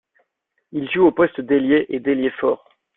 Il 0.71 0.89
joue 0.89 1.03
aux 1.05 1.11
postes 1.11 1.41
d'ailier 1.41 1.85
et 1.89 1.99
d'ailier 1.99 2.31
fort. 2.31 2.67